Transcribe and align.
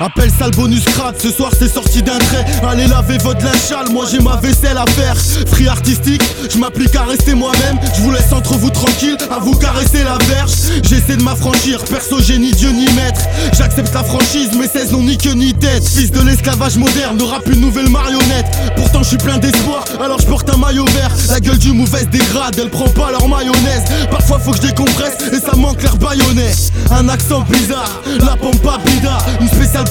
Appelle 0.00 0.30
ça 0.30 0.46
le 0.46 0.52
bonus 0.52 0.84
crade, 0.84 1.16
ce 1.20 1.28
soir 1.28 1.50
c'est 1.58 1.72
sorti 1.72 2.02
d'un 2.02 2.18
trait. 2.18 2.44
Allez 2.68 2.86
laver 2.86 3.18
votre 3.18 3.44
linge 3.44 3.90
moi 3.90 4.04
j'ai 4.08 4.20
ma 4.20 4.36
vaisselle 4.36 4.78
à 4.78 4.86
faire. 4.86 5.16
Free 5.48 5.66
artistique, 5.66 6.22
je 6.48 6.56
m'applique 6.56 6.94
à 6.94 7.02
rester 7.02 7.34
moi-même. 7.34 7.80
Je 7.96 8.02
vous 8.02 8.12
laisse 8.12 8.32
entre 8.32 8.54
vous 8.54 8.70
tranquille, 8.70 9.16
à 9.28 9.40
vous 9.40 9.56
caresser 9.56 10.04
la 10.04 10.16
verge. 10.26 10.52
J'essaie 10.84 11.16
de 11.16 11.22
m'affranchir, 11.22 11.82
perso 11.84 12.20
j'ai 12.20 12.38
ni 12.38 12.52
Dieu 12.52 12.70
ni 12.70 12.84
maître. 12.92 13.20
J'accepte 13.56 13.92
la 13.92 14.04
franchise, 14.04 14.50
mais 14.56 14.68
16 14.68 14.92
n'ont 14.92 15.02
ni 15.02 15.18
queue 15.18 15.34
ni 15.34 15.52
tête. 15.52 15.86
Fils 15.88 16.12
de 16.12 16.20
l'esclavage 16.20 16.76
moderne, 16.76 17.18
plus 17.44 17.54
une 17.54 17.62
nouvelle 17.62 17.88
marionnette. 17.88 18.46
Pourtant 18.76 19.02
je 19.02 19.08
suis 19.08 19.16
plein 19.16 19.38
d'espoir, 19.38 19.84
alors 20.00 20.20
je 20.20 20.26
porte 20.26 20.48
un 20.48 20.58
maillot 20.58 20.84
vert. 20.84 21.10
La 21.28 21.40
gueule 21.40 21.58
du 21.58 21.72
mauvaise 21.72 22.08
dégrade, 22.08 22.56
elle 22.56 22.70
prend 22.70 22.88
pas 22.88 23.10
leur 23.10 23.26
mayonnaise. 23.26 23.82
Parfois 24.12 24.38
faut 24.38 24.52
que 24.52 24.58
je 24.58 24.68
décompresse 24.68 25.16
et 25.32 25.40
ça 25.40 25.56
manque 25.56 25.82
leur 25.82 25.96
baïonnet. 25.96 26.52
Un 26.92 27.08
accent 27.08 27.44
bizarre, 27.50 28.00
la 28.20 28.36
spéciale 28.36 28.67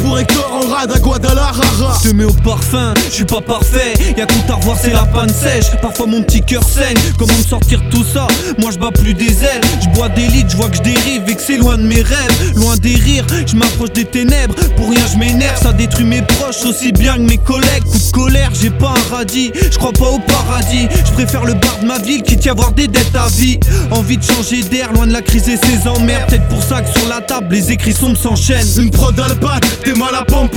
pour 0.07 0.19
Hector 0.19 0.46
à 0.73 0.99
Guadalajara. 0.99 1.97
Je 2.03 2.09
te 2.09 2.15
mets 2.15 2.25
au 2.25 2.33
parfum, 2.33 2.93
je 3.09 3.13
suis 3.13 3.25
pas 3.25 3.41
parfait. 3.41 3.93
Y'a 4.17 4.25
tout 4.25 4.35
à 4.49 4.55
revoir, 4.55 4.77
c'est 4.81 4.91
la 4.91 5.03
panne 5.03 5.29
sèche. 5.29 5.71
Parfois 5.81 6.07
mon 6.07 6.21
petit 6.23 6.41
cœur 6.41 6.63
saigne. 6.63 6.97
Comment 7.17 7.33
me 7.33 7.43
sortir 7.43 7.81
tout 7.89 8.03
ça? 8.03 8.27
Moi 8.59 8.71
je 8.71 8.77
bats 8.77 8.91
plus 8.91 9.13
des 9.13 9.43
ailes. 9.43 9.61
Je 9.81 9.89
bois 9.89 10.09
des 10.09 10.27
litres, 10.27 10.51
je 10.51 10.57
vois 10.57 10.69
que 10.69 10.77
je 10.77 10.81
dérive 10.81 11.23
et 11.27 11.35
que 11.35 11.41
c'est 11.41 11.57
loin 11.57 11.77
de 11.77 11.83
mes 11.83 12.01
rêves. 12.01 12.53
Loin 12.55 12.75
des 12.77 12.95
rires, 12.95 13.25
je 13.45 13.55
m'approche 13.55 13.91
des 13.93 14.05
ténèbres. 14.05 14.55
Pour 14.75 14.89
rien 14.89 15.05
je 15.11 15.17
m'énerve, 15.17 15.61
ça 15.61 15.73
détruit 15.73 16.05
mes 16.05 16.21
proches 16.21 16.65
aussi 16.65 16.91
bien 16.91 17.15
que 17.15 17.21
mes 17.21 17.37
collègues. 17.37 17.83
Coup 17.83 17.97
de 17.97 18.11
colère, 18.11 18.51
j'ai 18.59 18.69
pas 18.69 18.93
un 18.95 19.15
radis. 19.15 19.51
Je 19.71 19.77
crois 19.77 19.93
pas 19.93 20.09
au 20.09 20.19
paradis. 20.19 20.87
Je 21.05 21.11
préfère 21.13 21.45
le 21.45 21.53
bar 21.53 21.77
de 21.81 21.87
ma 21.87 21.99
ville 21.99 22.23
quitte 22.23 22.43
y 22.45 22.49
avoir 22.49 22.71
des 22.73 22.87
dettes 22.87 23.15
à 23.15 23.27
vie. 23.27 23.59
Envie 23.91 24.17
de 24.17 24.23
changer 24.23 24.63
d'air, 24.63 24.91
loin 24.93 25.07
de 25.07 25.13
la 25.13 25.21
crise 25.21 25.47
et 25.47 25.57
ses 25.57 25.87
emmerdes. 25.87 26.29
Peut-être 26.29 26.47
pour 26.47 26.61
ça 26.61 26.81
que 26.81 26.99
sur 26.99 27.07
la 27.07 27.21
table 27.21 27.47
les 27.55 27.71
écrits 27.71 27.93
sombres 27.93 28.17
s'enchaînent. 28.17 28.67
Une 28.77 28.91
prod 28.91 29.17
albat, 29.19 29.59
t'es 29.83 29.93
mal 29.93 30.13
à 30.13 30.23
pompe 30.23 30.56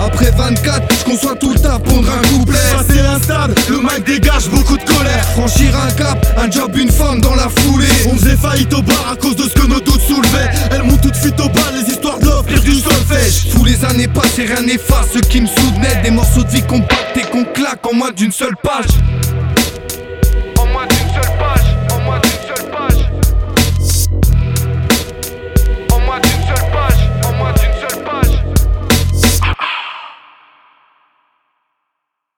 Après 0.00 0.30
24, 0.30 0.82
je 0.98 1.04
conçois 1.04 1.34
tout 1.34 1.54
à 1.64 1.78
pondre 1.78 2.08
un 2.10 2.28
couplet. 2.28 2.58
Passer 2.76 3.00
un 3.00 3.18
stade, 3.18 3.58
le 3.68 3.78
mic 3.78 4.04
dégage 4.06 4.48
beaucoup 4.48 4.76
de 4.76 4.84
colère. 4.84 5.24
Franchir 5.32 5.76
un 5.76 5.90
cap, 5.92 6.24
un 6.36 6.50
job, 6.50 6.76
une 6.76 6.90
femme 6.90 7.20
dans 7.20 7.34
la 7.34 7.48
foulée. 7.48 7.86
On 8.06 8.16
faisait 8.16 8.36
faillite 8.36 8.72
au 8.74 8.82
bar 8.82 9.12
à 9.12 9.16
cause 9.16 9.36
de 9.36 9.42
ce 9.42 9.54
que 9.54 9.66
nos 9.66 9.80
doutes 9.80 10.00
soulevaient. 10.00 10.50
Elles 10.70 10.84
m'ont 10.84 10.96
toutes 10.96 11.16
fuite 11.16 11.38
au 11.40 11.48
bas, 11.48 11.70
les 11.74 11.92
histoires 11.92 12.18
de 12.18 12.26
love, 12.26 12.46
du 12.62 12.74
solfège. 12.74 13.50
Tous 13.52 13.64
les 13.64 13.84
années 13.84 14.08
passées, 14.08 14.44
rien 14.44 14.62
n'efface 14.62 15.08
ce 15.12 15.18
qui 15.18 15.40
me 15.40 15.46
soutenait. 15.46 16.00
Des 16.02 16.10
morceaux 16.10 16.44
de 16.44 16.50
vie 16.50 16.62
compactés 16.62 17.22
qu'on 17.30 17.44
claque 17.44 17.84
en 17.86 17.94
moins 17.94 18.12
d'une 18.12 18.32
seule 18.32 18.56
page. 18.62 18.86